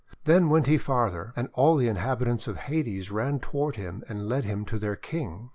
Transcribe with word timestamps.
Then 0.23 0.49
went 0.49 0.65
he 0.65 0.79
farther, 0.79 1.31
and 1.35 1.47
all 1.53 1.75
the 1.75 1.87
inhabitants 1.87 2.47
of 2.47 2.57
Hades 2.57 3.11
ran 3.11 3.37
toward 3.39 3.75
him 3.75 4.03
and 4.09 4.27
led 4.27 4.45
him 4.45 4.65
to 4.65 4.79
their 4.79 4.95
King. 4.95 5.49